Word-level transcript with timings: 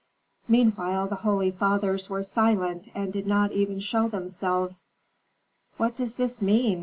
Meanwhile 0.47 1.09
the 1.09 1.17
holy 1.21 1.51
fathers 1.51 2.09
were 2.09 2.23
silent 2.23 2.89
and 2.95 3.13
did 3.13 3.27
not 3.27 3.51
even 3.51 3.79
show 3.79 4.07
themselves. 4.07 4.87
"What 5.77 5.95
does 5.95 6.15
this 6.15 6.41
mean?" 6.41 6.79